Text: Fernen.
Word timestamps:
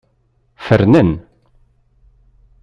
Fernen. 0.65 1.09